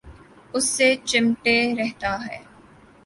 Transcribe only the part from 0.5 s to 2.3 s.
اس سے چمٹے رہتا